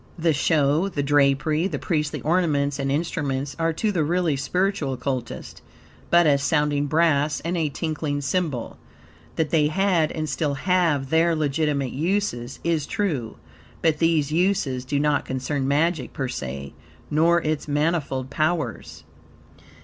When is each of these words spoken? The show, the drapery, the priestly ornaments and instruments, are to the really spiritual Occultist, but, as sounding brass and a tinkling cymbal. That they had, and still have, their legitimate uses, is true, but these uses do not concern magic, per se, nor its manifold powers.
The 0.17 0.33
show, 0.33 0.89
the 0.89 1.03
drapery, 1.03 1.67
the 1.67 1.77
priestly 1.77 2.21
ornaments 2.23 2.79
and 2.79 2.91
instruments, 2.91 3.55
are 3.59 3.71
to 3.73 3.91
the 3.91 4.03
really 4.03 4.35
spiritual 4.35 4.93
Occultist, 4.93 5.61
but, 6.09 6.25
as 6.25 6.41
sounding 6.41 6.87
brass 6.87 7.39
and 7.41 7.55
a 7.55 7.69
tinkling 7.69 8.19
cymbal. 8.21 8.79
That 9.35 9.51
they 9.51 9.67
had, 9.67 10.11
and 10.11 10.27
still 10.27 10.55
have, 10.55 11.11
their 11.11 11.35
legitimate 11.35 11.91
uses, 11.93 12.59
is 12.63 12.87
true, 12.87 13.37
but 13.83 13.99
these 13.99 14.31
uses 14.31 14.85
do 14.85 14.99
not 14.99 15.23
concern 15.23 15.67
magic, 15.67 16.13
per 16.13 16.27
se, 16.27 16.73
nor 17.11 17.39
its 17.39 17.67
manifold 17.67 18.31
powers. 18.31 19.03